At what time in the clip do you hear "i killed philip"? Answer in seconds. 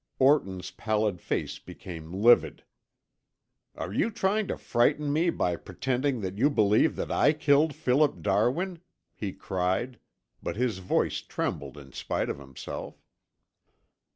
7.11-8.23